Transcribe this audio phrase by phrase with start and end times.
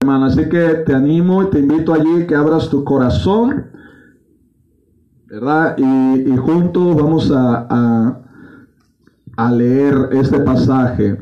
[0.00, 0.26] hermano.
[0.26, 3.70] Así que te animo y te invito allí que abras tu corazón,
[5.26, 5.76] ¿verdad?
[5.78, 8.20] Y, juntos vamos a, a,
[9.36, 11.18] a leer este pasaje.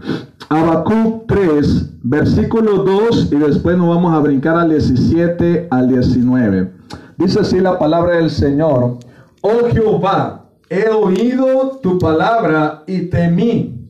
[0.49, 6.73] Habacuc 3, versículo 2 y después nos vamos a brincar al 17 al 19.
[7.17, 8.99] Dice así la palabra del Señor.
[9.41, 13.89] Oh Jehová, he oído tu palabra y temí.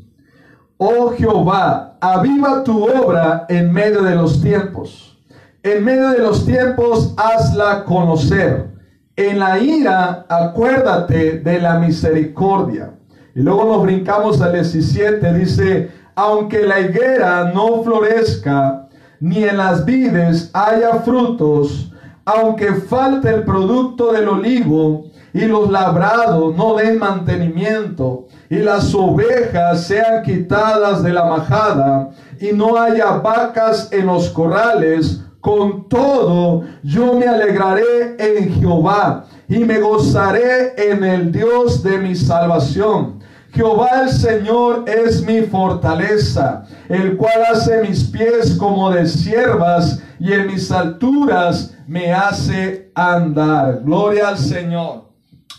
[0.76, 5.18] Oh Jehová, aviva tu obra en medio de los tiempos.
[5.62, 8.68] En medio de los tiempos, hazla conocer.
[9.16, 12.92] En la ira, acuérdate de la misericordia.
[13.34, 18.88] Y luego nos brincamos al 17, dice, aunque la higuera no florezca,
[19.20, 21.90] ni en las vides haya frutos,
[22.26, 29.84] aunque falte el producto del olivo y los labrados no den mantenimiento y las ovejas
[29.84, 32.10] sean quitadas de la majada
[32.40, 39.58] y no haya vacas en los corrales, con todo yo me alegraré en Jehová y
[39.58, 43.18] me gozaré en el Dios de mi salvación.
[43.50, 50.32] Jehová el Señor es mi fortaleza, el cual hace mis pies como de siervas y
[50.32, 53.82] en mis alturas me hace andar.
[53.84, 55.13] Gloria al Señor.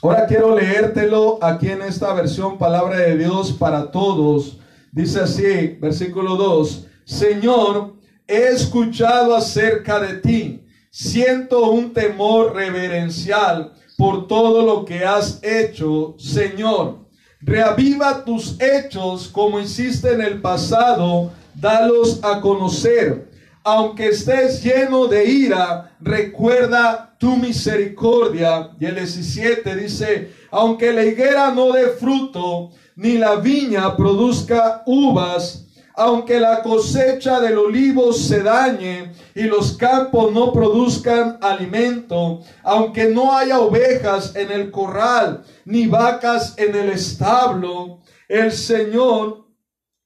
[0.06, 4.60] Ahora quiero leértelo aquí en esta versión Palabra de Dios para todos.
[4.92, 7.96] Dice así, versículo 2, Señor,
[8.28, 10.64] he escuchado acerca de ti.
[10.92, 17.00] Siento un temor reverencial por todo lo que has hecho, Señor.
[17.42, 23.32] Reaviva tus hechos como hiciste en el pasado, dalos a conocer.
[23.68, 28.70] Aunque estés lleno de ira, recuerda tu misericordia.
[28.80, 35.66] Y el 17 dice, aunque la higuera no dé fruto, ni la viña produzca uvas,
[35.96, 43.36] aunque la cosecha del olivo se dañe y los campos no produzcan alimento, aunque no
[43.36, 49.48] haya ovejas en el corral, ni vacas en el establo, el Señor,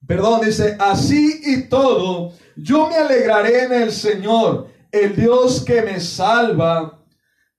[0.06, 6.00] perdón, dice, así y todo, yo me alegraré en el Señor, el Dios que me
[6.00, 6.98] salva.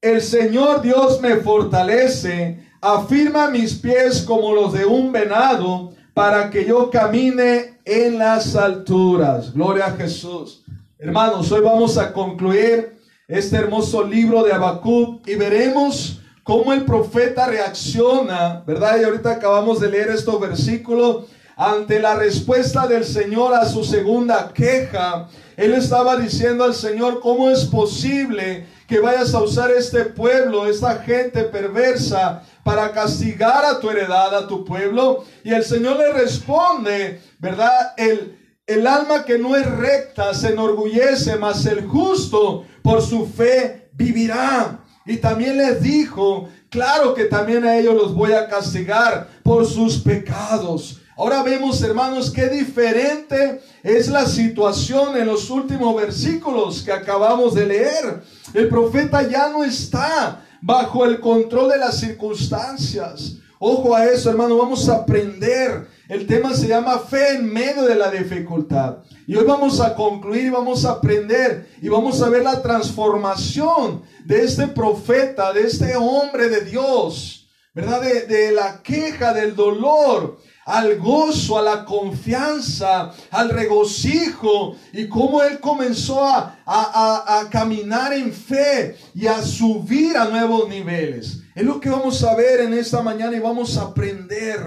[0.01, 6.65] El Señor Dios me fortalece, afirma mis pies como los de un venado, para que
[6.65, 9.53] yo camine en las alturas.
[9.53, 10.63] Gloria a Jesús.
[10.97, 12.97] Hermanos, hoy vamos a concluir
[13.27, 18.99] este hermoso libro de Habacuc y veremos cómo el profeta reacciona, ¿verdad?
[18.99, 21.25] Y ahorita acabamos de leer estos versículos
[21.61, 25.29] ante la respuesta del Señor a su segunda queja.
[25.55, 31.03] Él estaba diciendo al Señor, ¿cómo es posible que vayas a usar este pueblo, esta
[31.03, 35.23] gente perversa, para castigar a tu heredad, a tu pueblo?
[35.43, 37.93] Y el Señor le responde, ¿verdad?
[37.95, 43.91] El, el alma que no es recta se enorgullece, mas el justo por su fe
[43.93, 44.79] vivirá.
[45.05, 49.99] Y también les dijo, claro que también a ellos los voy a castigar por sus
[49.99, 51.00] pecados.
[51.21, 57.67] Ahora vemos, hermanos, qué diferente es la situación en los últimos versículos que acabamos de
[57.67, 58.23] leer.
[58.55, 63.35] El profeta ya no está bajo el control de las circunstancias.
[63.59, 65.87] Ojo a eso, hermano, vamos a aprender.
[66.09, 69.03] El tema se llama fe en medio de la dificultad.
[69.27, 74.43] Y hoy vamos a concluir, vamos a aprender y vamos a ver la transformación de
[74.43, 78.01] este profeta, de este hombre de Dios, ¿verdad?
[78.01, 85.41] De, de la queja, del dolor, al gozo, a la confianza, al regocijo y cómo
[85.41, 91.39] él comenzó a, a, a, caminar en fe y a subir a nuevos niveles.
[91.55, 94.59] Es lo que vamos a ver en esta mañana y vamos a aprender.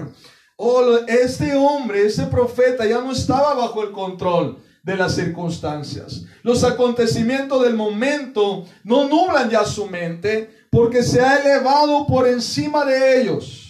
[0.57, 6.23] Oh, este hombre, este profeta ya no estaba bajo el control de las circunstancias.
[6.43, 12.85] Los acontecimientos del momento no nublan ya su mente porque se ha elevado por encima
[12.85, 13.64] de ellos.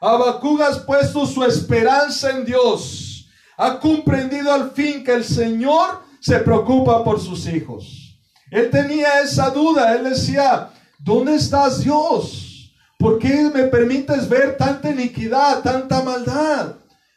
[0.00, 3.26] Habacuc ha puesto su esperanza en Dios.
[3.58, 8.18] Ha comprendido al fin que el Señor se preocupa por sus hijos.
[8.50, 9.94] Él tenía esa duda.
[9.94, 12.72] Él decía, ¿dónde estás Dios?
[12.98, 16.76] ¿Por qué me permites ver tanta iniquidad, tanta maldad?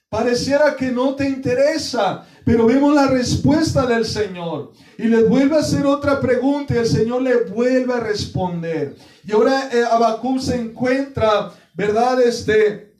[0.09, 4.73] Pareciera que no te interesa, pero vemos la respuesta del Señor.
[4.97, 8.95] Y le vuelve a hacer otra pregunta y el Señor le vuelve a responder.
[9.25, 12.21] Y ahora eh, Habacuc se encuentra ¿verdad?
[12.21, 12.99] Este,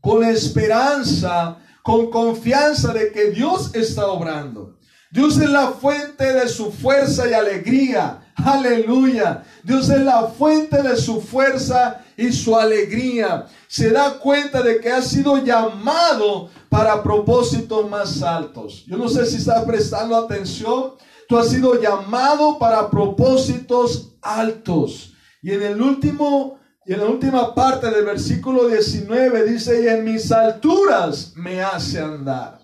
[0.00, 4.78] con esperanza, con confianza de que Dios está obrando.
[5.10, 8.32] Dios es la fuente de su fuerza y alegría.
[8.34, 9.44] Aleluya.
[9.62, 13.46] Dios es la fuente de su fuerza y su alegría.
[13.68, 18.84] Se da cuenta de que ha sido llamado para propósitos más altos.
[18.86, 20.94] Yo no sé si está prestando atención
[21.28, 25.14] Tú has sido llamado para propósitos altos.
[25.42, 30.04] Y en el último y en la última parte del versículo 19 dice, y en
[30.04, 32.58] mis alturas me hace andar.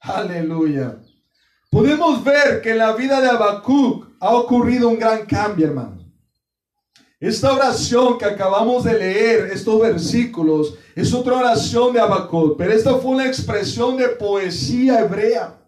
[0.00, 0.96] Aleluya.
[1.70, 6.00] Podemos ver que en la vida de Habacuc ha ocurrido un gran cambio, hermano.
[7.20, 12.94] Esta oración que acabamos de leer, estos versículos, es otra oración de Habacuc, pero esta
[12.94, 15.60] fue una expresión de poesía hebrea,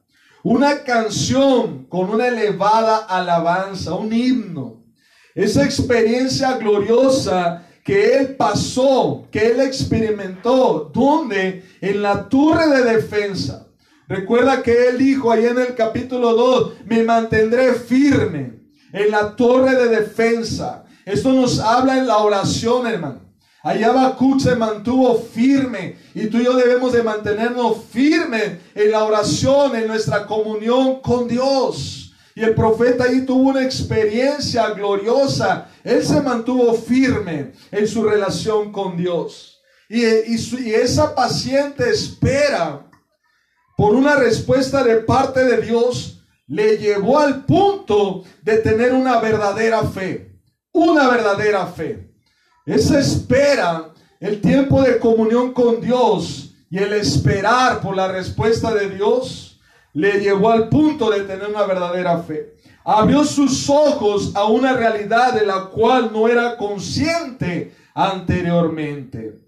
[0.43, 4.83] una canción con una elevada alabanza, un himno.
[5.35, 13.67] Esa experiencia gloriosa que él pasó, que él experimentó, donde en la torre de defensa.
[14.09, 18.61] Recuerda que él dijo ahí en el capítulo 2, me mantendré firme
[18.93, 20.85] en la torre de defensa.
[21.05, 23.21] Esto nos habla en la oración, hermano.
[23.65, 29.05] Allá Habacuc se mantuvo firme y tú y yo debemos de mantenernos firmes en la
[29.05, 32.02] oración, en nuestra comunión con Dios.
[32.35, 35.69] Y el profeta ahí tuvo una experiencia gloriosa.
[35.85, 39.61] Él se mantuvo firme en su relación con Dios.
[39.89, 42.89] Y, esa paciente espera
[43.77, 49.83] por una respuesta de parte de Dios le llevó al punto de tener una verdadera
[49.85, 50.41] fe.
[50.73, 52.11] Una verdadera fe.
[52.65, 58.89] Esa espera, el tiempo de comunión con Dios y el esperar por la respuesta de
[58.89, 59.52] Dios
[59.93, 62.55] le llevó al punto de tener una verdadera fe.
[62.85, 69.41] Abrió sus ojos a una realidad de la cual no era consciente anteriormente.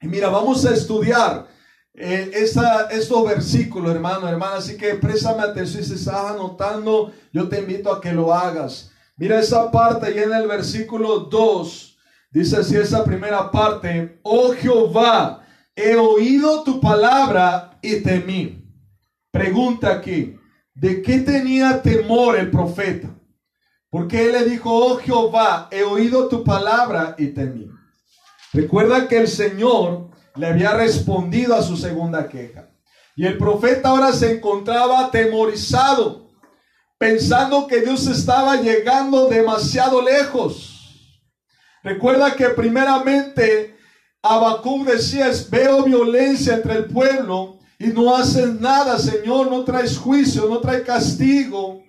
[0.00, 1.46] Y mira, vamos a estudiar
[1.94, 4.56] eh, estos versículos, hermano, hermana.
[4.56, 5.84] Así que préstame atención.
[5.84, 8.90] Si estás anotando, yo te invito a que lo hagas.
[9.16, 11.98] Mira esa parte ahí en el versículo 2.
[12.30, 14.18] Dice así esa primera parte.
[14.22, 15.44] Oh Jehová,
[15.76, 18.61] he oído tu palabra y temí.
[19.32, 20.38] Pregunta aquí,
[20.74, 23.08] ¿de qué tenía temor el profeta?
[23.88, 27.66] Porque él le dijo, oh Jehová, he oído tu palabra y temí.
[28.52, 32.68] Recuerda que el Señor le había respondido a su segunda queja.
[33.16, 36.30] Y el profeta ahora se encontraba atemorizado,
[36.98, 41.18] pensando que Dios estaba llegando demasiado lejos.
[41.82, 43.76] Recuerda que primeramente
[44.22, 50.46] Habacuc decía, veo violencia entre el pueblo y no haces nada, Señor, no traes juicio,
[50.48, 51.82] no traes castigo.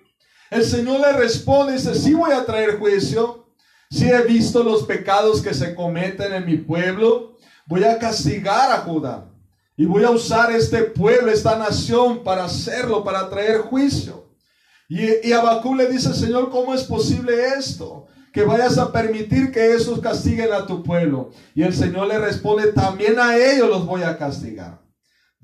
[0.50, 3.46] El Señor le responde y dice, sí voy a traer juicio.
[3.92, 7.36] Si he visto los pecados que se cometen en mi pueblo,
[7.66, 9.30] voy a castigar a Judá.
[9.76, 14.28] Y voy a usar este pueblo, esta nación, para hacerlo, para traer juicio.
[14.88, 18.08] Y, y Abacú le dice, Señor, ¿cómo es posible esto?
[18.32, 21.30] Que vayas a permitir que esos castiguen a tu pueblo.
[21.54, 24.83] Y el Señor le responde, también a ellos los voy a castigar.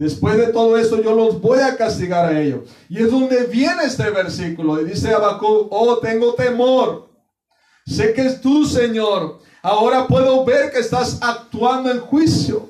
[0.01, 2.71] Después de todo esto yo los voy a castigar a ellos.
[2.89, 4.81] Y es donde viene este versículo.
[4.81, 7.11] Y dice Habacuc, oh, tengo temor.
[7.87, 9.41] Sé que es tú, Señor.
[9.61, 12.67] Ahora puedo ver que estás actuando en juicio.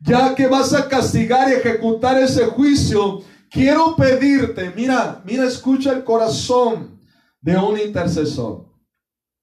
[0.00, 6.02] Ya que vas a castigar y ejecutar ese juicio, quiero pedirte, mira, mira, escucha el
[6.02, 7.00] corazón
[7.40, 8.66] de un intercesor.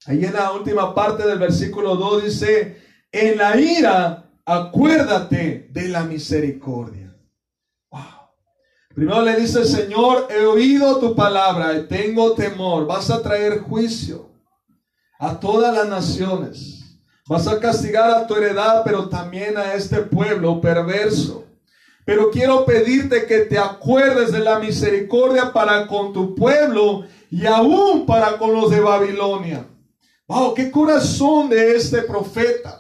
[0.06, 2.78] Ahí en la última parte del versículo 2 dice,
[3.10, 7.16] en la ira acuérdate de la misericordia.
[8.96, 12.88] Primero le dice, Señor, he oído tu palabra y tengo temor.
[12.88, 14.30] Vas a traer juicio
[15.20, 17.00] a todas las naciones.
[17.28, 21.46] Vas a castigar a tu heredad, pero también a este pueblo perverso.
[22.04, 28.08] Pero quiero pedirte que te acuerdes de la misericordia para con tu pueblo y aún
[28.08, 29.68] para con los de Babilonia.
[30.28, 32.79] Wow, qué corazón de este profeta.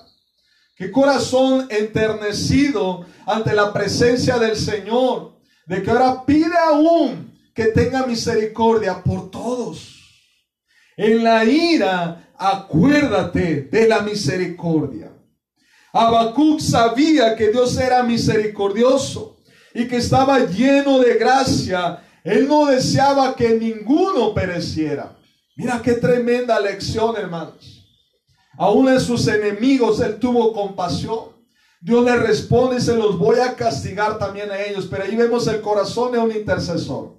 [0.80, 5.34] Qué corazón enternecido ante la presencia del Señor,
[5.66, 10.00] de que ahora pide aún que tenga misericordia por todos.
[10.96, 15.12] En la ira, acuérdate de la misericordia.
[15.92, 19.42] Habacuc sabía que Dios era misericordioso
[19.74, 22.02] y que estaba lleno de gracia.
[22.24, 25.18] Él no deseaba que ninguno pereciera.
[25.58, 27.79] Mira qué tremenda lección, hermanos.
[28.60, 31.30] Aún en sus enemigos Él tuvo compasión.
[31.80, 34.86] Dios le responde y se los voy a castigar también a ellos.
[34.92, 37.16] Pero ahí vemos el corazón de un intercesor.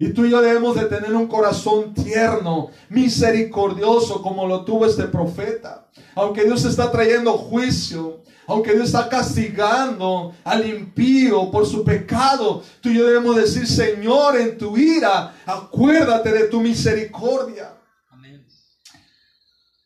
[0.00, 5.04] Y tú y yo debemos de tener un corazón tierno, misericordioso, como lo tuvo este
[5.04, 5.86] profeta.
[6.16, 12.88] Aunque Dios está trayendo juicio, aunque Dios está castigando al impío por su pecado, tú
[12.88, 17.73] y yo debemos decir, Señor, en tu ira, acuérdate de tu misericordia.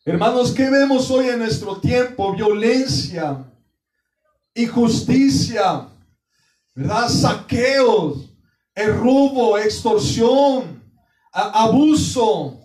[0.09, 2.33] Hermanos, ¿qué vemos hoy en nuestro tiempo?
[2.33, 3.45] Violencia,
[4.55, 5.87] injusticia.
[7.07, 8.33] Saqueos,
[8.73, 10.83] el robo, extorsión,
[11.31, 12.59] abuso,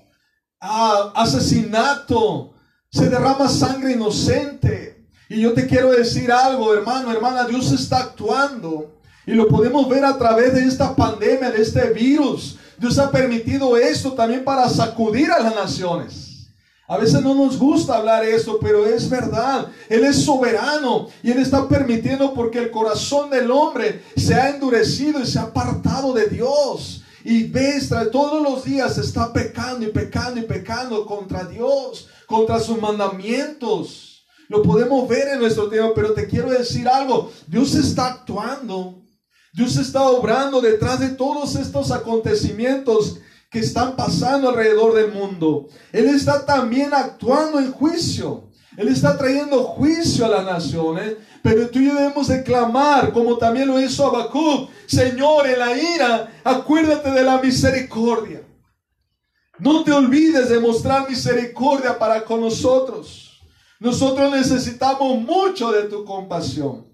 [0.59, 2.55] asesinato,
[2.91, 5.07] se derrama sangre inocente.
[5.29, 9.03] Y yo te quiero decir algo, hermano, hermana, Dios está actuando.
[9.27, 12.57] Y lo podemos ver a través de esta pandemia, de este virus.
[12.79, 16.34] Dios ha permitido esto también para sacudir a las naciones.
[16.87, 19.69] A veces no nos gusta hablar esto, pero es verdad.
[19.89, 25.21] Él es soberano y Él está permitiendo porque el corazón del hombre se ha endurecido
[25.21, 27.03] y se ha apartado de Dios.
[27.25, 32.79] Y ves, todos los días está pecando y pecando y pecando contra Dios, contra sus
[32.79, 34.27] mandamientos.
[34.49, 37.31] Lo podemos ver en nuestro tiempo, pero te quiero decir algo.
[37.47, 39.01] Dios está actuando.
[39.55, 43.21] Dios está obrando detrás de todos estos acontecimientos
[43.55, 45.69] que están pasando alrededor del mundo.
[45.93, 48.51] Él está también actuando en juicio.
[48.77, 53.39] Él está trayendo juicio a las naciones, pero tú y yo debemos de clamar, como
[53.39, 58.43] también lo hizo Habacuc, Señor, en la ira, acuérdate de la misericordia.
[59.61, 63.41] No te olvides de mostrar misericordia para con nosotros.
[63.79, 66.89] Nosotros necesitamos mucho de tu compasión.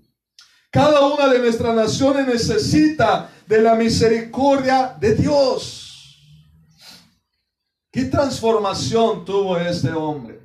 [0.71, 5.87] Cada una de nuestras naciones necesita de la misericordia de Dios.
[7.93, 10.41] ¿Qué transformación tuvo este hombre?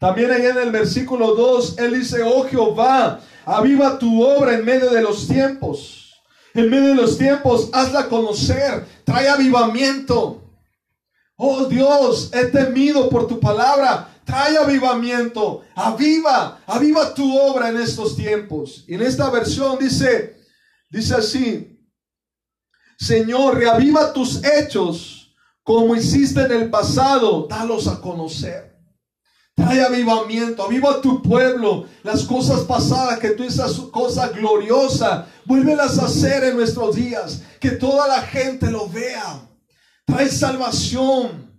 [0.00, 4.90] También ahí en el versículo 2, él dice, oh Jehová, aviva tu obra en medio
[4.90, 6.20] de los tiempos.
[6.52, 10.42] En medio de los tiempos, hazla conocer, trae avivamiento.
[11.36, 18.16] Oh Dios, he temido por tu palabra, trae avivamiento, aviva, aviva tu obra en estos
[18.16, 18.84] tiempos.
[18.88, 20.36] Y en esta versión dice,
[20.90, 21.80] dice así,
[22.98, 25.13] Señor, reaviva tus hechos
[25.64, 28.74] como hiciste en el pasado, dalos a conocer.
[29.54, 31.86] Trae avivamiento, aviva tu pueblo.
[32.02, 37.42] Las cosas pasadas, que tú esas cosas gloriosas, vuélvelas a hacer en nuestros días.
[37.60, 39.48] Que toda la gente lo vea.
[40.04, 41.50] Trae salvación.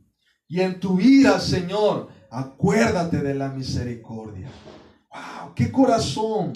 [0.47, 4.51] Y en tu ira, Señor, acuérdate de la misericordia.
[5.09, 5.55] ¡Wow!
[5.55, 6.53] ¡Qué corazón!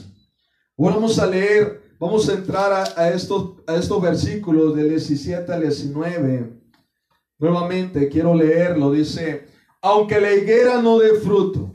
[0.77, 5.51] Ahora vamos a leer, vamos a entrar a, a estos, a estos versículos del 17
[5.51, 6.58] al 19.
[7.39, 9.47] Nuevamente quiero leerlo, dice,
[9.81, 11.73] aunque la higuera no dé fruto,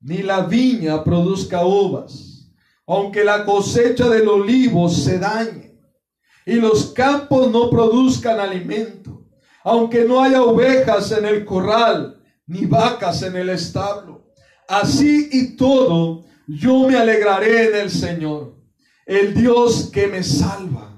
[0.00, 2.50] ni la viña produzca uvas,
[2.86, 5.78] aunque la cosecha del olivo se dañe,
[6.46, 9.26] y los campos no produzcan alimento,
[9.62, 14.32] aunque no haya ovejas en el corral, ni vacas en el establo,
[14.66, 18.54] así y todo, yo me alegraré en el Señor,
[19.04, 20.90] el Dios que me salva.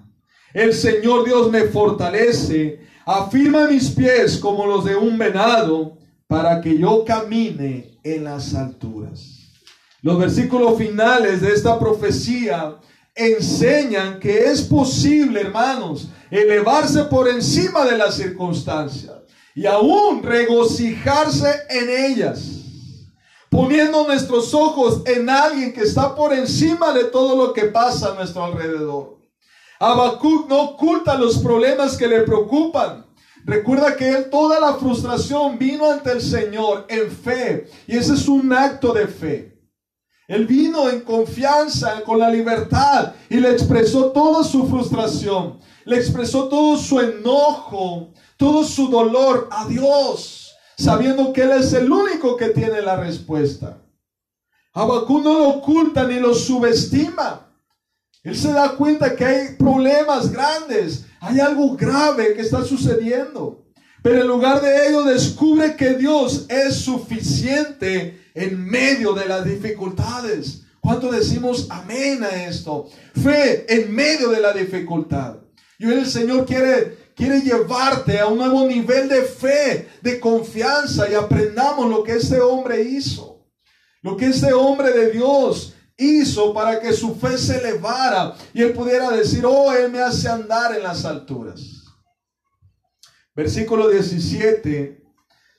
[0.55, 5.97] El Señor Dios me fortalece Afirma mis pies como los de un venado
[6.27, 9.23] para que yo camine en las alturas.
[10.03, 12.75] Los versículos finales de esta profecía
[13.15, 19.15] enseñan que es posible, hermanos, elevarse por encima de las circunstancias
[19.55, 22.41] y aún regocijarse en ellas,
[23.49, 28.15] poniendo nuestros ojos en alguien que está por encima de todo lo que pasa a
[28.17, 29.16] nuestro alrededor.
[29.79, 33.05] Habacuc no oculta los problemas que le preocupan.
[33.45, 37.69] Recuerda que él toda la frustración vino ante el Señor en fe.
[37.87, 39.57] Y ese es un acto de fe.
[40.27, 45.61] Él vino en confianza con la libertad y le expresó toda su frustración.
[45.85, 51.93] Le expresó todo su enojo, todo su dolor a Dios, sabiendo que Él es el
[51.93, 53.79] único que tiene la respuesta.
[54.73, 57.46] Habacuc no lo oculta ni lo subestima.
[58.27, 63.65] Él se da cuenta que hay problemas grandes, hay algo grave que está sucediendo.
[64.03, 70.63] Pero en lugar de ello descubre que Dios es suficiente en medio de las dificultades.
[70.81, 72.89] ¿Cuánto decimos amén a esto?
[73.15, 75.37] Fe en medio de la dificultad.
[75.79, 81.09] Y hoy el Señor quiere, quiere llevarte a un nuevo nivel de fe, de confianza
[81.09, 83.47] y aprendamos lo que este hombre hizo.
[84.03, 88.73] Lo que este hombre de Dios hizo para que su fe se elevara y él
[88.73, 91.85] pudiera decir, oh, él me hace andar en las alturas.
[93.35, 95.03] Versículo 17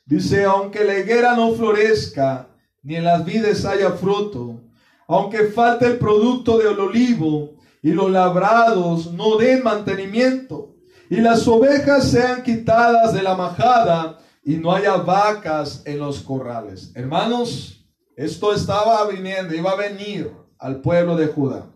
[0.06, 2.50] dice, aunque la higuera no florezca,
[2.82, 4.62] ni en las vides haya fruto,
[5.08, 10.75] aunque falte el producto del olivo y los labrados no den mantenimiento,
[11.10, 16.91] y las ovejas sean quitadas de la majada y no haya vacas en los corrales.
[16.96, 17.76] Hermanos,
[18.18, 21.68] esto estaba viniendo, iba a venir al pueblo de Judá.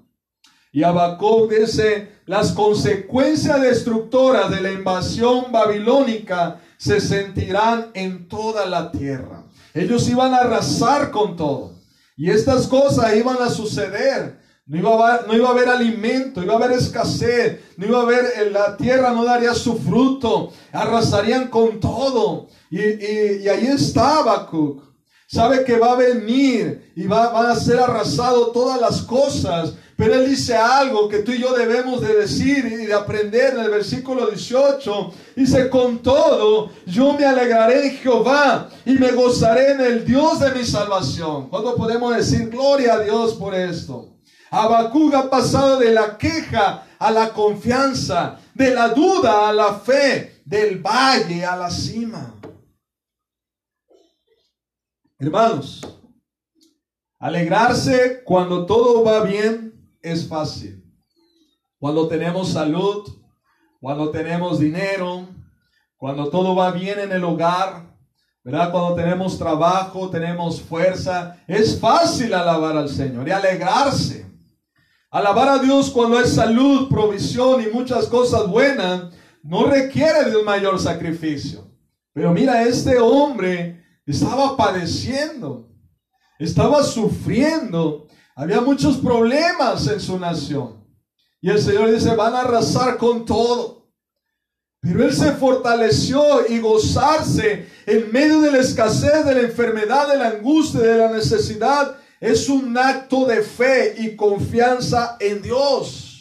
[0.71, 8.91] Y Habacuc dice, las consecuencias destructoras de la invasión babilónica se sentirán en toda la
[8.91, 9.43] tierra.
[9.75, 11.73] Ellos iban a arrasar con todo.
[12.17, 14.41] Y estas cosas iban a suceder.
[14.65, 17.99] No iba, a haber, no iba a haber alimento, iba a haber escasez, no iba
[17.99, 22.47] a haber, eh, la tierra no daría su fruto, arrasarían con todo.
[22.71, 24.90] Y, y, ahí está Habacuc.
[25.33, 29.73] Sabe que va a venir y va, a ser arrasado todas las cosas.
[29.95, 33.61] Pero él dice algo que tú y yo debemos de decir y de aprender en
[33.61, 35.13] el versículo 18.
[35.37, 40.51] Dice, con todo, yo me alegraré en Jehová y me gozaré en el Dios de
[40.51, 41.47] mi salvación.
[41.47, 44.09] ¿Cuándo podemos decir gloria a Dios por esto?
[44.49, 50.41] Habacuc ha pasado de la queja a la confianza, de la duda a la fe,
[50.43, 52.40] del valle a la cima.
[55.21, 55.81] Hermanos,
[57.19, 60.83] alegrarse cuando todo va bien es fácil.
[61.77, 63.07] Cuando tenemos salud,
[63.79, 65.27] cuando tenemos dinero,
[65.95, 67.95] cuando todo va bien en el hogar,
[68.43, 68.71] ¿verdad?
[68.71, 74.25] Cuando tenemos trabajo, tenemos fuerza, es fácil alabar al Señor y alegrarse.
[75.11, 79.13] Alabar a Dios cuando hay salud, provisión y muchas cosas buenas
[79.43, 81.67] no requiere de un mayor sacrificio.
[82.11, 83.80] Pero mira, este hombre
[84.11, 85.69] estaba padeciendo,
[86.39, 90.85] estaba sufriendo, había muchos problemas en su nación.
[91.41, 93.89] Y el Señor dice, van a arrasar con todo.
[94.81, 100.17] Pero él se fortaleció y gozarse en medio de la escasez, de la enfermedad, de
[100.17, 106.11] la angustia, de la necesidad, es un acto de fe y confianza en Dios.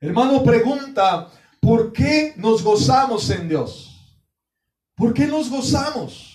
[0.00, 4.20] Hermano pregunta, ¿por qué nos gozamos en Dios?
[4.96, 6.33] ¿Por qué nos gozamos?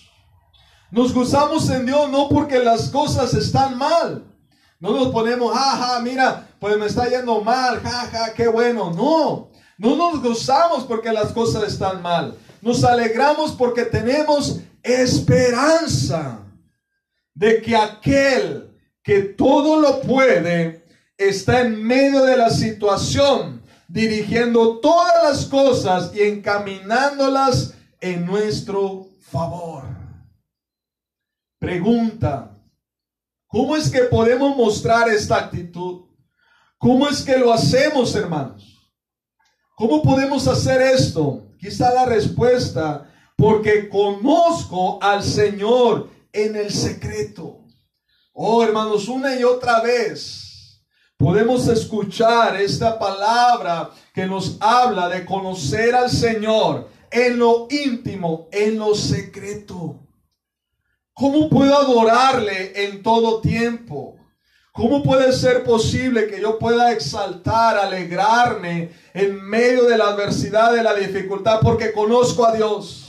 [0.90, 4.24] Nos gozamos en Dios no porque las cosas están mal.
[4.80, 8.90] No nos ponemos, jaja, mira, pues me está yendo mal, jaja, qué bueno.
[8.90, 12.36] No, no nos gozamos porque las cosas están mal.
[12.62, 16.40] Nos alegramos porque tenemos esperanza
[17.34, 18.70] de que aquel
[19.02, 20.84] que todo lo puede
[21.16, 29.89] está en medio de la situación, dirigiendo todas las cosas y encaminándolas en nuestro favor.
[31.60, 32.58] Pregunta,
[33.46, 36.06] ¿cómo es que podemos mostrar esta actitud?
[36.78, 38.90] ¿Cómo es que lo hacemos, hermanos?
[39.76, 41.48] ¿Cómo podemos hacer esto?
[41.58, 47.66] Quizá la respuesta, porque conozco al Señor en el secreto.
[48.32, 50.82] Oh, hermanos, una y otra vez
[51.18, 58.78] podemos escuchar esta palabra que nos habla de conocer al Señor en lo íntimo, en
[58.78, 60.09] lo secreto.
[61.14, 64.16] ¿Cómo puedo adorarle en todo tiempo?
[64.72, 70.82] ¿Cómo puede ser posible que yo pueda exaltar, alegrarme en medio de la adversidad, de
[70.82, 71.58] la dificultad?
[71.60, 73.06] Porque conozco a Dios.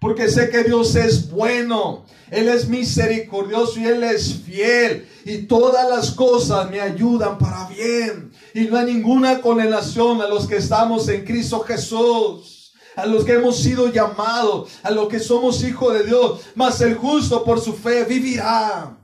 [0.00, 2.06] Porque sé que Dios es bueno.
[2.30, 5.06] Él es misericordioso y Él es fiel.
[5.24, 8.32] Y todas las cosas me ayudan para bien.
[8.54, 12.61] Y no hay ninguna condenación a los que estamos en Cristo Jesús
[12.96, 16.94] a los que hemos sido llamados, a los que somos hijos de Dios, mas el
[16.96, 18.98] justo por su fe vivirá.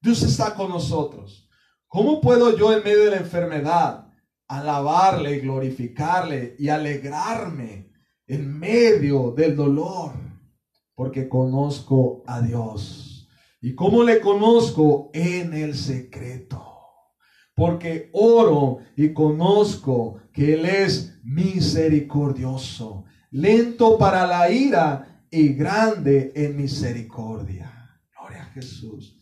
[0.00, 1.48] Dios está con nosotros.
[1.88, 4.06] ¿Cómo puedo yo en medio de la enfermedad
[4.48, 7.90] alabarle, glorificarle y alegrarme
[8.26, 10.12] en medio del dolor?
[10.94, 13.28] Porque conozco a Dios.
[13.60, 15.10] ¿Y cómo le conozco?
[15.12, 16.76] En el secreto
[17.56, 23.05] porque oro y conozco que Él es misericordioso,
[23.36, 28.00] lento para la ira y grande en misericordia.
[28.18, 29.18] Gloria a Jesús.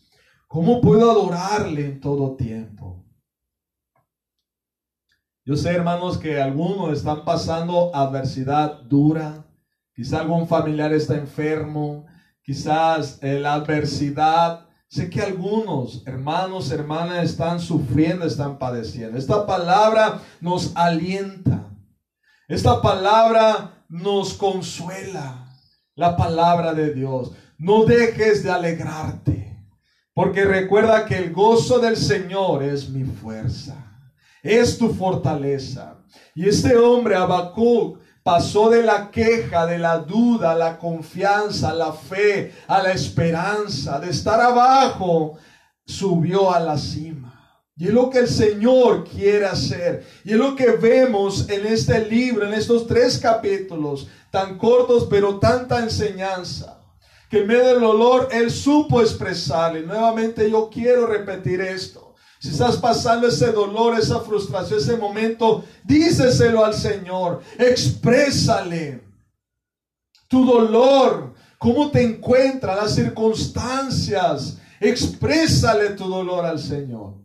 [0.47, 3.05] ¿Cómo puedo adorarle en todo tiempo?
[5.43, 9.45] Yo sé, hermanos, que algunos están pasando adversidad dura.
[9.93, 12.05] Quizá algún familiar está enfermo.
[12.41, 19.17] Quizás eh, la adversidad Sé que algunos hermanos, hermanas están sufriendo, están padeciendo.
[19.17, 21.69] Esta palabra nos alienta.
[22.47, 25.41] Esta palabra nos consuela.
[25.95, 27.31] La palabra de Dios.
[27.57, 29.45] No dejes de alegrarte.
[30.13, 33.75] Porque recuerda que el gozo del Señor es mi fuerza.
[34.43, 35.97] Es tu fortaleza.
[36.33, 41.73] Y este hombre, Habacuc, pasó de la queja, de la duda, a la confianza, a
[41.73, 45.37] la fe, a la esperanza, de estar abajo,
[45.85, 47.24] subió a la cima.
[47.77, 50.05] Y es lo que el Señor quiere hacer.
[50.23, 55.39] Y es lo que vemos en este libro, en estos tres capítulos, tan cortos, pero
[55.39, 56.81] tanta enseñanza.
[57.29, 59.81] Que en medio del dolor Él supo expresarle.
[59.81, 62.15] Nuevamente yo quiero repetir esto.
[62.39, 67.41] Si estás pasando ese dolor, esa frustración, ese momento, díceselo al Señor.
[67.57, 69.03] Exprésale
[70.29, 74.59] tu dolor, cómo te encuentras, las circunstancias.
[74.79, 77.24] Exprésale tu dolor al Señor.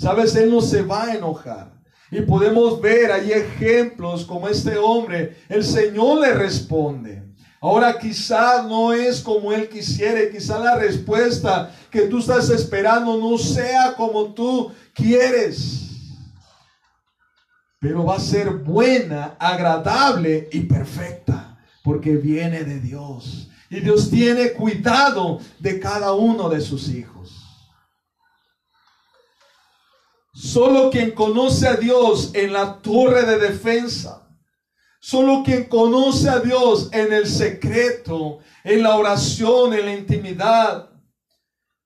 [0.00, 1.70] Sabes, Él no se va a enojar.
[2.10, 7.22] Y podemos ver ahí ejemplos como este hombre, el Señor le responde.
[7.60, 13.36] Ahora quizás no es como Él quisiera, quizá la respuesta que tú estás esperando no
[13.36, 15.90] sea como tú quieres.
[17.78, 23.50] Pero va a ser buena, agradable y perfecta, porque viene de Dios.
[23.68, 27.19] Y Dios tiene cuidado de cada uno de sus hijos.
[30.40, 34.26] Solo quien conoce a Dios en la torre de defensa,
[34.98, 40.88] solo quien conoce a Dios en el secreto, en la oración, en la intimidad,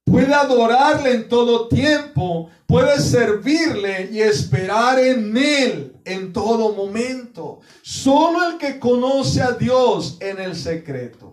[0.05, 7.59] puede adorarle en todo tiempo, puede servirle y esperar en él en todo momento.
[7.83, 11.33] Solo el que conoce a Dios en el secreto.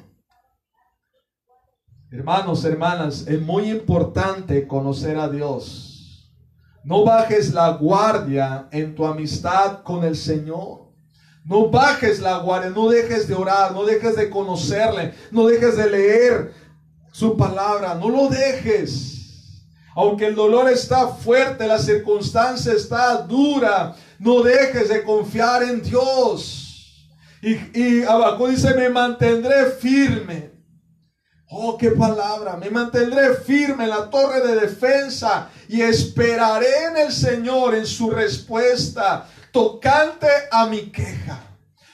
[2.10, 5.91] Hermanos, hermanas, es muy importante conocer a Dios.
[6.84, 10.90] No bajes la guardia en tu amistad con el Señor.
[11.46, 15.90] No bajes la guardia, no dejes de orar, no dejes de conocerle, no dejes de
[15.90, 16.54] leer
[17.12, 19.12] su palabra, no lo dejes.
[19.96, 26.62] Aunque el dolor está fuerte, la circunstancia está dura, no dejes de confiar en Dios.
[27.42, 28.06] Y, y
[28.50, 30.51] dice, me mantendré firme.
[31.54, 32.56] Oh, qué palabra.
[32.56, 38.10] Me mantendré firme en la torre de defensa y esperaré en el Señor en su
[38.10, 41.44] respuesta tocante a mi queja.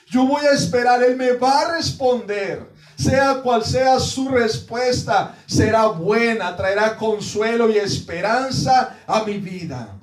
[0.06, 2.72] Yo voy a esperar, Él me va a responder.
[2.96, 10.00] Sea cual sea su respuesta, será buena, traerá consuelo y esperanza a mi vida.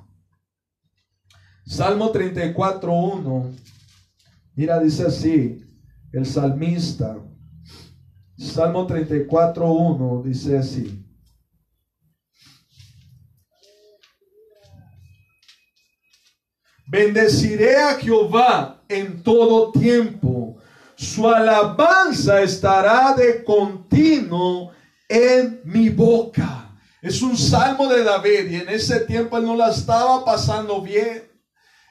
[1.66, 3.56] Salmo 34.1.
[4.54, 5.64] Mira, dice así,
[6.12, 7.16] el salmista.
[8.38, 11.02] Salmo 34.1 dice así.
[16.86, 20.56] Bendeciré a Jehová en todo tiempo.
[20.94, 24.70] Su alabanza estará de continuo
[25.08, 26.78] en mi boca.
[27.02, 31.24] Es un salmo de David y en ese tiempo él no la estaba pasando bien.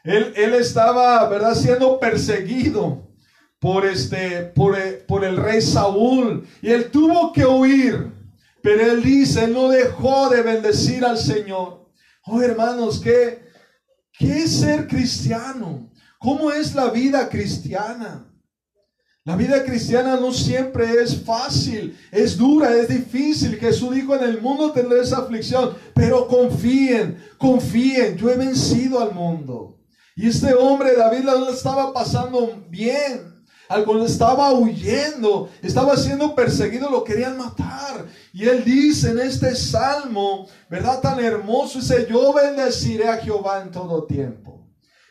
[0.04, 3.15] Él, él estaba, ¿verdad?, siendo perseguido
[3.60, 6.48] por, este, por, por el rey Saúl.
[6.62, 8.12] Y él tuvo que huir.
[8.62, 11.92] Pero él dice, él no dejó de bendecir al Señor.
[12.26, 13.44] Oh hermanos, ¿qué,
[14.18, 15.92] qué es ser cristiano?
[16.18, 18.32] ¿Cómo es la vida cristiana?
[19.24, 23.56] La vida cristiana no siempre es fácil, es dura, es difícil.
[23.58, 29.80] Jesús dijo, en el mundo tendréis aflicción, pero confíen, confíen, yo he vencido al mundo.
[30.16, 33.35] Y este hombre, David, lo estaba pasando bien.
[33.68, 38.06] Algo estaba huyendo, estaba siendo perseguido, lo querían matar.
[38.34, 41.02] Y él dice en este salmo, ¿verdad?
[41.02, 44.56] Tan hermoso, dice, yo bendeciré a Jehová en todo tiempo.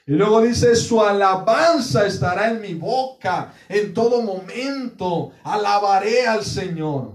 [0.07, 5.33] Y luego dice, su alabanza estará en mi boca en todo momento.
[5.43, 7.15] Alabaré al Señor.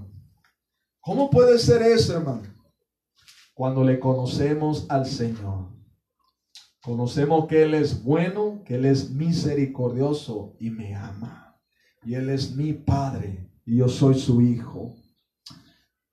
[0.99, 2.43] ¿Cómo puede ser eso, hermano?
[3.53, 5.78] Cuando le conocemos al Señor.
[6.81, 11.59] Conocemos que Él es bueno, que Él es misericordioso y me ama.
[12.05, 14.95] Y Él es mi Padre y yo soy su Hijo.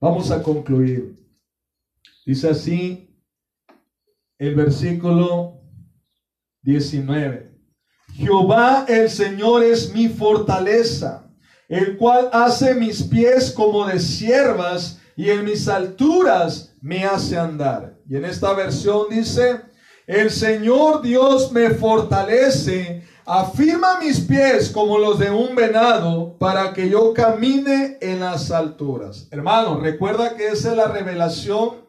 [0.01, 1.17] Vamos a concluir.
[2.25, 3.17] Dice así
[4.39, 5.61] el versículo
[6.63, 7.57] 19.
[8.15, 11.31] Jehová el Señor es mi fortaleza,
[11.69, 17.99] el cual hace mis pies como de siervas y en mis alturas me hace andar.
[18.09, 19.61] Y en esta versión dice,
[20.07, 26.88] el Señor Dios me fortalece, afirma mis pies como los de un venado para que
[26.88, 29.27] yo camine en las alturas.
[29.33, 31.87] Hermano, recuerda que esa es la revelación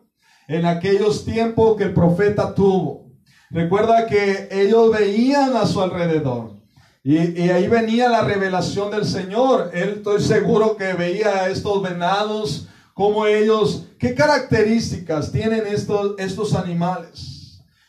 [0.48, 3.12] en aquellos tiempos que el profeta tuvo.
[3.52, 6.58] Recuerda que ellos veían a su alrededor.
[7.04, 9.72] Y, ahí venía la revelación del Señor.
[9.74, 16.56] Él estoy seguro que veía a estos venados, como ellos, qué características tienen estos, estos
[16.56, 17.37] animales.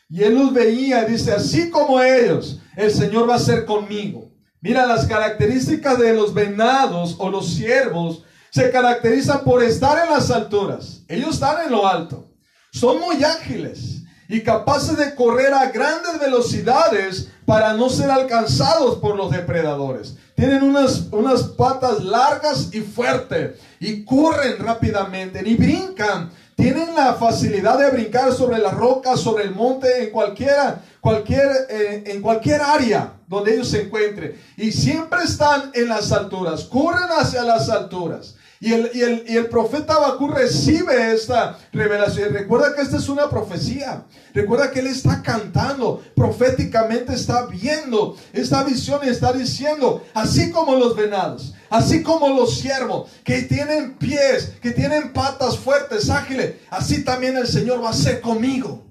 [0.09, 4.31] Y él los veía, dice, así como ellos, el Señor va a ser conmigo.
[4.59, 10.31] Mira, las características de los venados o los ciervos se caracterizan por estar en las
[10.31, 11.03] alturas.
[11.07, 12.27] Ellos están en lo alto.
[12.71, 19.15] Son muy ágiles y capaces de correr a grandes velocidades para no ser alcanzados por
[19.15, 20.17] los depredadores.
[20.35, 27.79] Tienen unas, unas patas largas y fuertes y corren rápidamente y brincan tienen la facilidad
[27.79, 33.13] de brincar sobre las rocas, sobre el monte, en cualquiera, cualquier, eh, en cualquier área
[33.27, 34.37] donde ellos se encuentren.
[34.57, 38.35] Y siempre están en las alturas, corren hacia las alturas.
[38.61, 42.33] Y el, y el, y el profeta Abacú recibe esta revelación.
[42.33, 44.05] Recuerda que esta es una profecía.
[44.33, 50.75] Recuerda que él está cantando, proféticamente está viendo esta visión y está diciendo, así como
[50.75, 57.05] los venados, así como los siervos, que tienen pies, que tienen patas fuertes, ágiles, así
[57.05, 58.85] también el Señor va a ser conmigo.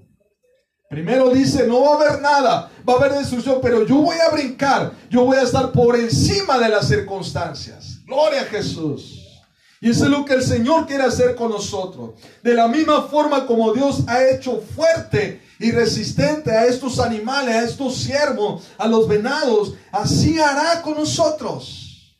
[0.88, 4.30] Primero dice, no va a haber nada, va a haber destrucción, pero yo voy a
[4.30, 7.98] brincar, yo voy a estar por encima de las circunstancias.
[8.06, 9.27] Gloria a Jesús.
[9.80, 12.10] Y eso es lo que el Señor quiere hacer con nosotros.
[12.42, 17.62] De la misma forma como Dios ha hecho fuerte y resistente a estos animales, a
[17.62, 22.16] estos siervos, a los venados, así hará con nosotros.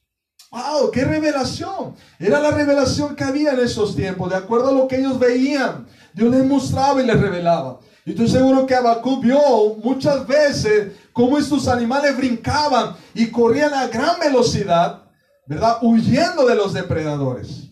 [0.51, 0.91] ¡Wow!
[0.93, 1.95] ¡Qué revelación!
[2.19, 5.87] Era la revelación que había en esos tiempos, de acuerdo a lo que ellos veían.
[6.15, 7.81] Dios les mostraba y les revelaba.
[8.07, 13.89] Y estoy seguro que Abacú vio muchas veces cómo estos animales brincaban y corrían a
[13.89, 15.08] gran velocidad
[15.49, 15.79] ¿verdad?
[15.81, 17.71] Huyendo de los depredadores.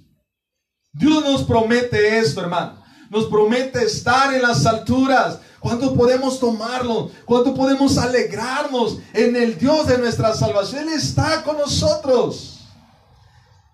[0.93, 2.83] Dios nos promete esto, hermano.
[3.11, 5.39] Nos promete estar en las alturas.
[5.61, 7.11] ¿Cuánto podemos tomarlo?
[7.27, 10.89] ¿Cuánto podemos alegrarnos en el Dios de nuestra salvación?
[10.89, 12.67] Él está con nosotros.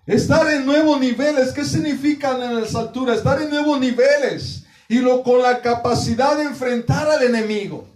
[0.05, 1.53] Estar en nuevos niveles.
[1.53, 3.17] ¿Qué significan en las alturas?
[3.17, 4.65] Estar en nuevos niveles.
[4.89, 7.87] Y lo con la capacidad de enfrentar al enemigo.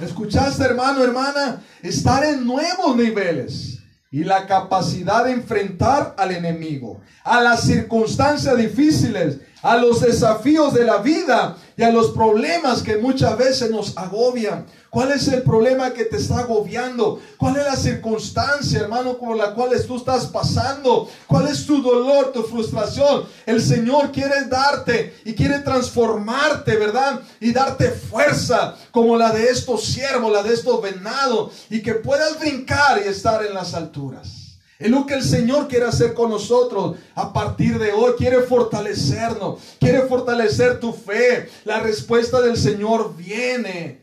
[0.00, 1.62] ¿Escuchaste, hermano, hermana?
[1.82, 3.79] Estar en nuevos niveles
[4.10, 10.84] y la capacidad de enfrentar al enemigo, a las circunstancias difíciles, a los desafíos de
[10.84, 14.66] la vida y a los problemas que muchas veces nos agobian.
[14.90, 17.22] ¿Cuál es el problema que te está agobiando?
[17.38, 21.08] ¿Cuál es la circunstancia, hermano, por la cual tú estás pasando?
[21.26, 23.24] ¿Cuál es tu dolor, tu frustración?
[23.46, 27.20] El Señor quiere darte y quiere transformarte, ¿verdad?
[27.40, 32.38] Y darte fuerza como la de estos siervos, la de estos venados, y que puedas
[32.38, 34.39] brincar y estar en las alturas.
[34.80, 38.14] Es lo que el Señor quiere hacer con nosotros a partir de hoy.
[38.16, 41.50] Quiere fortalecernos, quiere fortalecer tu fe.
[41.66, 44.02] La respuesta del Señor viene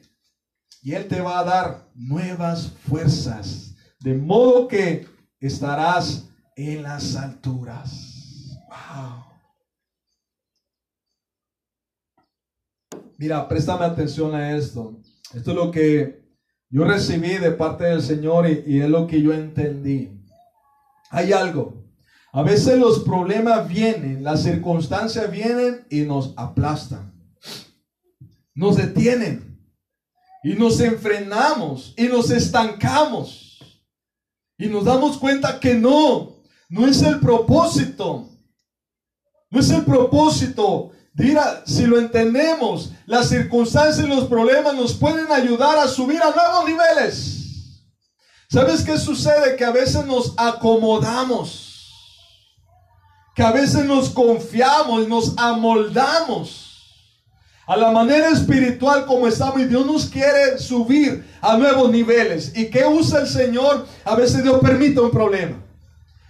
[0.83, 3.73] y Él te va a dar nuevas fuerzas.
[3.99, 5.07] De modo que
[5.39, 8.59] estarás en las alturas.
[8.69, 9.25] Wow.
[13.17, 15.01] Mira, préstame atención a esto.
[15.33, 16.21] Esto es lo que
[16.69, 20.16] yo recibí de parte del Señor y, y es lo que yo entendí.
[21.09, 21.83] Hay algo.
[22.33, 27.13] A veces los problemas vienen, las circunstancias vienen y nos aplastan.
[28.53, 29.59] Nos detienen
[30.43, 33.59] y nos enfrenamos y nos estancamos
[34.57, 36.37] y nos damos cuenta que no,
[36.69, 38.29] no es el propósito.
[39.49, 40.91] No es el propósito.
[41.13, 46.31] Mira, si lo entendemos, las circunstancias y los problemas nos pueden ayudar a subir a
[46.31, 47.36] nuevos niveles.
[48.49, 49.55] ¿Sabes qué sucede?
[49.57, 51.91] Que a veces nos acomodamos.
[53.35, 56.67] Que a veces nos confiamos, nos amoldamos
[57.67, 62.53] a la manera espiritual como estamos y Dios nos quiere subir a nuevos niveles.
[62.55, 63.85] ¿Y qué usa el Señor?
[64.05, 65.57] A veces Dios permite un problema.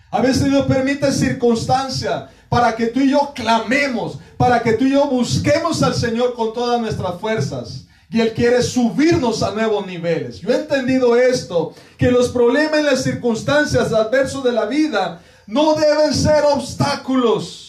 [0.10, 4.93] A veces Dios permite circunstancia para que tú y yo clamemos, para que tú y
[4.93, 7.87] yo busquemos al Señor con todas nuestras fuerzas.
[8.10, 10.39] Y Él quiere subirnos a nuevos niveles.
[10.39, 15.76] Yo he entendido esto, que los problemas y las circunstancias adversos de la vida no
[15.76, 17.67] deben ser obstáculos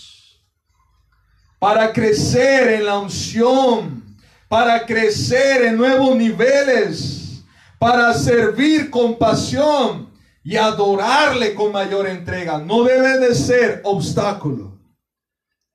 [1.58, 4.16] para crecer en la unción,
[4.48, 7.42] para crecer en nuevos niveles,
[7.78, 10.08] para servir con pasión
[10.44, 12.58] y adorarle con mayor entrega.
[12.58, 14.78] No debe de ser obstáculo.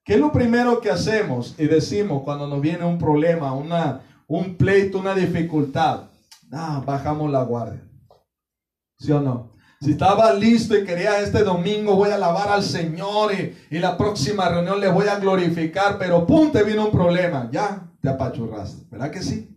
[0.06, 4.56] ¿Qué es lo primero que hacemos y decimos cuando nos viene un problema, una, un
[4.56, 6.10] pleito, una dificultad?
[6.52, 7.84] Ah, bajamos la guardia.
[8.98, 9.52] ¿Sí o no?
[9.82, 14.48] Si estaba listo y quería este domingo voy a alabar al Señor y, la próxima
[14.48, 19.12] reunión le voy a glorificar, pero pum, te vino un problema, ya te apachurraste, ¿verdad
[19.12, 19.54] que sí?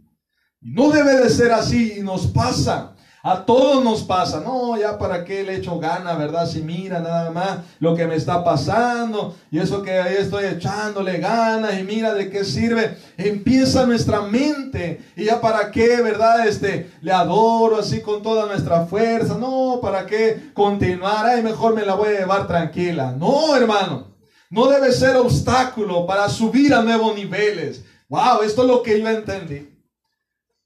[0.61, 2.96] No debe de ser así y nos pasa.
[3.29, 6.47] A todos nos pasa, no, ya para qué le echo gana, ¿verdad?
[6.47, 11.19] Si mira nada más lo que me está pasando y eso que ahí estoy echándole
[11.19, 12.97] ganas y mira de qué sirve.
[13.17, 16.47] Empieza nuestra mente y ya para qué, ¿verdad?
[16.47, 21.85] Este, le adoro así con toda nuestra fuerza, no, para qué continuar, ay, mejor me
[21.85, 23.11] la voy a llevar tranquila.
[23.19, 24.15] No, hermano,
[24.51, 27.85] no debe ser obstáculo para subir a nuevos niveles.
[28.09, 29.76] Wow, esto es lo que yo entendí.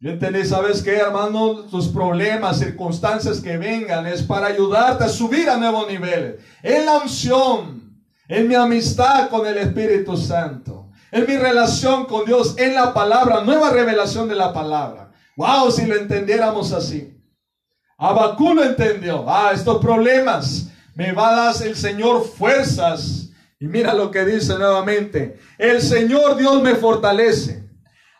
[0.02, 1.66] Yo entendí, ¿sabes qué, hermano?
[1.70, 6.36] Tus problemas, circunstancias que vengan es para ayudarte a subir a nuevos niveles.
[6.62, 12.54] En la unción, en mi amistad con el Espíritu Santo, en mi relación con Dios,
[12.56, 15.12] en la palabra, nueva revelación de la palabra.
[15.36, 17.14] Wow, si lo entendiéramos así.
[17.98, 19.26] Abacú lo entendió.
[19.28, 23.28] Ah, estos problemas Me va a dar el Señor fuerzas.
[23.58, 25.38] Y mira lo que dice nuevamente.
[25.58, 27.60] El Señor Dios me fortalece.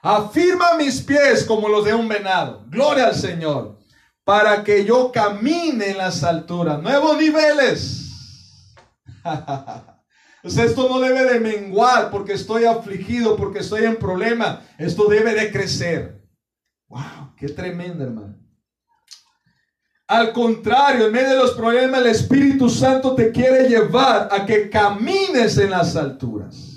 [0.03, 2.65] Afirma mis pies como los de un venado.
[2.69, 3.79] Gloria al Señor.
[4.25, 6.81] Para que yo camine en las alturas.
[6.81, 8.77] Nuevos niveles.
[10.43, 14.63] esto no debe de menguar porque estoy afligido, porque estoy en problema.
[14.79, 16.27] Esto debe de crecer.
[16.89, 18.37] Wow, qué tremendo, hermano.
[20.09, 24.69] Al contrario, en medio de los problemas, el Espíritu Santo te quiere llevar a que
[24.69, 26.70] camines en las alturas.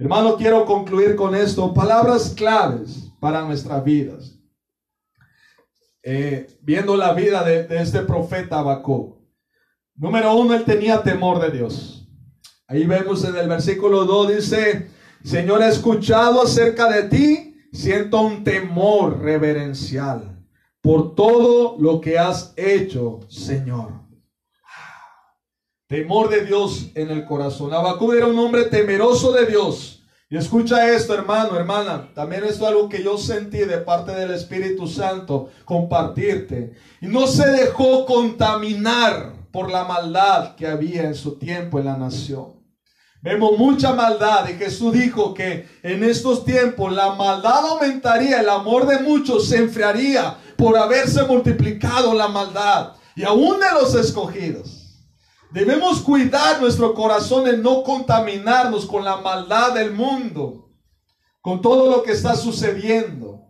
[0.00, 1.74] Hermano, quiero concluir con esto.
[1.74, 4.34] Palabras claves para nuestras vidas.
[6.02, 9.18] Eh, viendo la vida de, este profeta Habacuc.
[9.96, 12.08] Número uno, él tenía temor de Dios.
[12.66, 14.88] Ahí vemos en el versículo 2, dice,
[15.22, 20.42] Señor, he escuchado acerca de ti, siento un temor reverencial
[20.80, 24.09] por todo lo que has hecho, Señor.
[25.90, 27.74] Temor de Dios en el corazón.
[27.74, 30.04] Abacú era un hombre temeroso de Dios.
[30.28, 32.12] Y escucha esto, hermano, hermana.
[32.14, 36.74] También esto es algo que yo sentí de parte del Espíritu Santo compartirte.
[37.00, 41.96] Y no se dejó contaminar por la maldad que había en su tiempo en la
[41.96, 42.52] nación.
[43.20, 48.86] Vemos mucha maldad y Jesús dijo que en estos tiempos la maldad aumentaría, el amor
[48.86, 54.79] de muchos se enfriaría por haberse multiplicado la maldad y aún de los escogidos.
[55.50, 60.70] Debemos cuidar nuestro corazón en no contaminarnos con la maldad del mundo,
[61.40, 63.42] con todo lo que está sucediendo.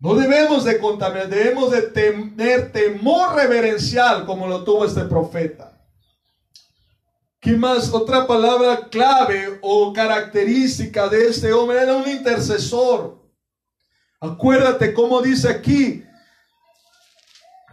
[0.00, 5.80] No debemos de contaminar, debemos de tener temor reverencial como lo tuvo este profeta.
[7.38, 7.92] ¿Qué más?
[7.92, 13.20] Otra palabra clave o característica de este hombre era un intercesor.
[14.20, 16.04] Acuérdate cómo dice aquí,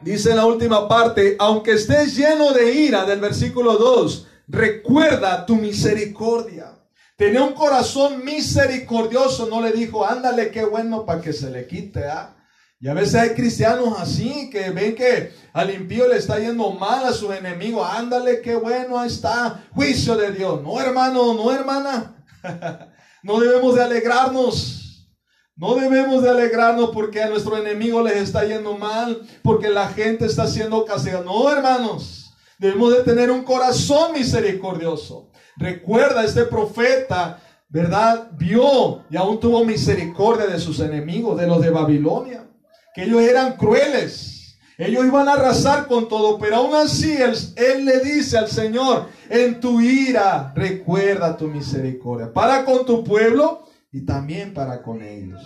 [0.01, 6.73] Dice la última parte, aunque estés lleno de ira del versículo 2, recuerda tu misericordia.
[7.17, 12.05] Tenía un corazón misericordioso, no le dijo, ándale, qué bueno para que se le quite.
[12.05, 12.33] ¿ah?
[12.79, 17.05] Y a veces hay cristianos así que ven que al impío le está yendo mal
[17.05, 17.83] a su enemigo.
[17.83, 19.65] Ándale, qué bueno, está.
[19.75, 20.62] Juicio de Dios.
[20.63, 22.23] No, hermano, no, hermana.
[23.23, 24.78] no debemos de alegrarnos.
[25.60, 30.26] No debemos de alegrarnos porque a nuestro enemigo les está yendo mal, porque la gente
[30.26, 31.26] está siendo castigada.
[31.26, 35.30] No, hermanos, debemos de tener un corazón misericordioso.
[35.58, 38.30] Recuerda, este profeta, ¿verdad?
[38.38, 42.45] Vio y aún tuvo misericordia de sus enemigos, de los de Babilonia,
[42.95, 44.56] que ellos eran crueles.
[44.78, 49.08] Ellos iban a arrasar con todo, pero aún así él, él, le dice al Señor,
[49.30, 55.41] en tu ira recuerda tu misericordia para con tu pueblo y también para con ellos.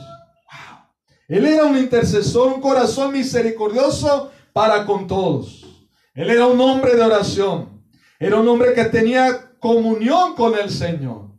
[1.27, 5.65] Él era un intercesor, un corazón misericordioso para con todos.
[6.13, 7.81] Él era un hombre de oración.
[8.19, 11.31] Era un hombre que tenía comunión con el Señor.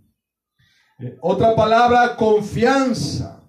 [0.99, 3.43] Eh, otra palabra, confianza.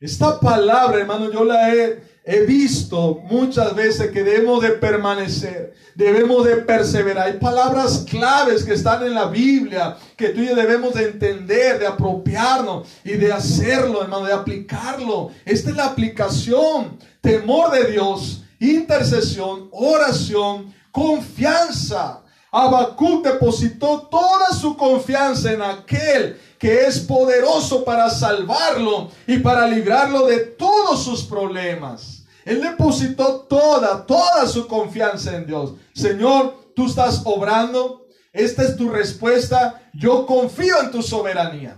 [0.00, 6.44] Esta palabra, hermano, yo la he He visto muchas veces que debemos de permanecer, debemos
[6.44, 7.28] de perseverar.
[7.28, 11.78] Hay palabras claves que están en la Biblia que tú y yo debemos de entender,
[11.78, 15.30] de apropiarnos y de hacerlo, hermano, de aplicarlo.
[15.44, 16.98] Esta es la aplicación.
[17.20, 22.24] Temor de Dios, intercesión, oración, confianza.
[22.50, 30.26] Habacuc depositó toda su confianza en aquel que es poderoso para salvarlo y para librarlo
[30.26, 32.15] de todos sus problemas.
[32.46, 35.74] Él depositó toda, toda su confianza en Dios.
[35.92, 38.06] Señor, tú estás obrando.
[38.32, 39.90] Esta es tu respuesta.
[39.92, 41.76] Yo confío en tu soberanía.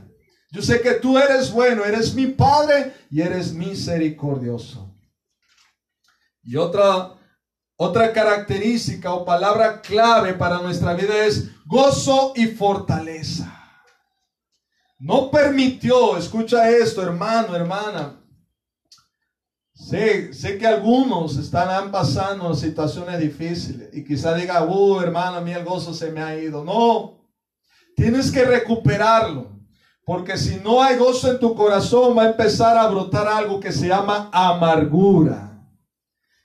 [0.51, 4.95] Yo sé que tú eres bueno, eres mi Padre y eres misericordioso.
[6.43, 7.15] Y otra,
[7.77, 13.55] otra característica o palabra clave para nuestra vida es gozo y fortaleza.
[14.99, 18.19] No permitió, escucha esto, hermano, hermana,
[19.79, 25.53] Sé, sé que algunos están pasando situaciones difíciles y quizá diga, uh, hermano, a mí
[25.53, 26.65] el gozo se me ha ido.
[26.65, 27.25] No,
[27.95, 29.57] tienes que recuperarlo.
[30.05, 33.71] Porque si no hay gozo en tu corazón, va a empezar a brotar algo que
[33.71, 35.65] se llama amargura.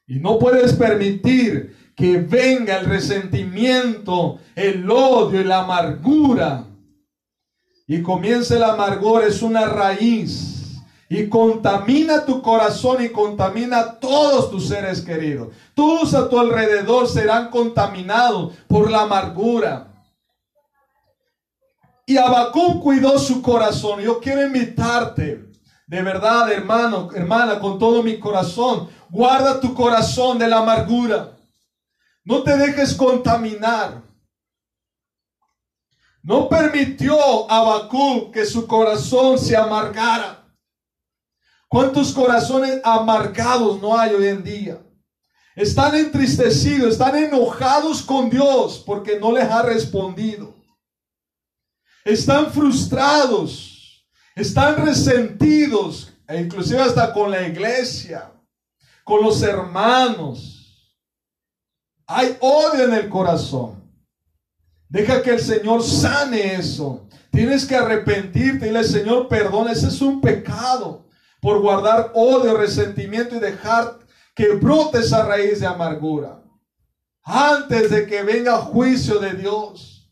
[0.05, 6.65] Y no puedes permitir que venga el resentimiento, el odio y la amargura.
[7.87, 10.52] Y comience el amargor, es una raíz
[11.15, 15.49] y contamina tu corazón y contamina todos tus seres queridos.
[15.75, 19.93] Todos a tu alrededor serán contaminados por la amargura.
[22.07, 24.01] Y Abacú cuidó su corazón.
[24.01, 25.51] Yo quiero invitarte,
[25.85, 31.37] de verdad, hermano, hermana, con todo mi corazón, guarda tu corazón de la amargura.
[32.25, 34.01] No te dejes contaminar.
[36.23, 40.42] No permitió a Bakú que su corazón se amargara.
[41.73, 44.77] ¿Cuántos corazones amargados no hay hoy en día?
[45.55, 50.53] Están entristecidos, están enojados con Dios porque no les ha respondido.
[52.05, 54.05] Están frustrados,
[54.35, 58.31] están resentidos, e inclusive hasta con la iglesia,
[59.03, 60.95] con los hermanos.
[62.05, 63.83] Hay odio en el corazón.
[64.89, 67.07] Deja que el Señor sane eso.
[67.31, 71.03] Tienes que arrepentirte y dile, Señor, perdona, ese es un pecado
[71.43, 73.99] por guardar odio, resentimiento y dejar
[74.33, 76.41] que brote esa raíz de amargura.
[77.21, 80.09] Antes de que venga juicio de Dios.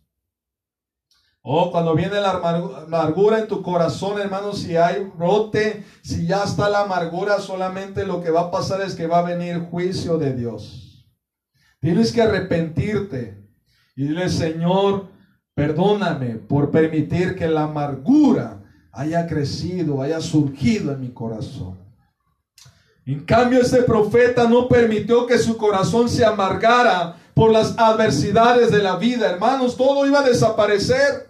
[1.42, 6.70] Oh, cuando viene la amargura en tu corazón, hermano, si hay brote, si ya está
[6.70, 10.34] la amargura, solamente lo que va a pasar es que va a venir juicio de
[10.34, 11.08] Dios.
[11.80, 13.42] Tienes que arrepentirte.
[13.96, 15.08] Y dile, Señor,
[15.56, 18.61] perdóname por permitir que la amargura
[18.92, 21.80] haya crecido, haya surgido en mi corazón.
[23.06, 28.84] En cambio, este profeta no permitió que su corazón se amargara por las adversidades de
[28.84, 29.30] la vida.
[29.30, 31.30] Hermanos, todo iba a desaparecer.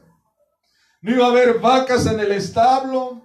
[1.01, 3.21] No iba a haber vacas en el establo.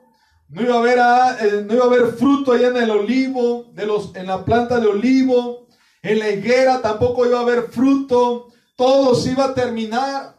[0.49, 3.67] No iba a haber, ah, eh, no iba a haber fruto allá en el olivo,
[3.75, 5.67] de los, en la planta de olivo.
[6.03, 10.36] En la higuera tampoco iba a haber fruto todo se iba a terminar.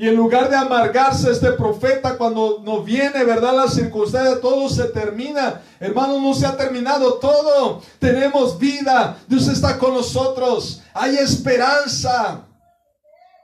[0.00, 3.52] Y en lugar de amargarse este profeta cuando nos viene, ¿verdad?
[3.56, 5.60] La circunstancia, todo se termina.
[5.80, 7.82] Hermano, no se ha terminado todo.
[7.98, 9.18] Tenemos vida.
[9.26, 10.82] Dios está con nosotros.
[10.94, 12.46] Hay esperanza.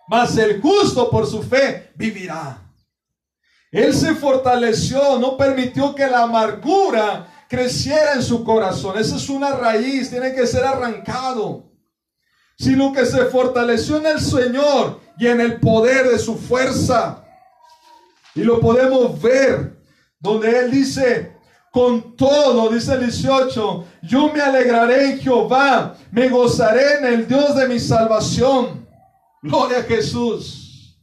[0.06, 2.62] Mas el justo por su fe vivirá.
[3.72, 8.96] Él se fortaleció, no permitió que la amargura creciera en su corazón.
[8.96, 11.73] Esa es una raíz, tiene que ser arrancado
[12.56, 17.24] sino que se fortaleció en el Señor y en el poder de su fuerza.
[18.34, 19.80] Y lo podemos ver
[20.18, 21.36] donde Él dice,
[21.70, 27.56] con todo, dice el 18, yo me alegraré en Jehová, me gozaré en el Dios
[27.56, 28.86] de mi salvación.
[29.42, 30.96] Gloria a Jesús.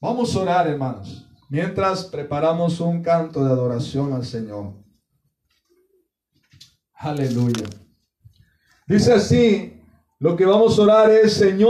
[0.00, 4.74] Vamos a orar, hermanos, mientras preparamos un canto de adoración al Señor.
[6.94, 7.68] Aleluya.
[8.86, 9.77] Dice así
[10.20, 11.68] lo que vamos a orar es, Señor,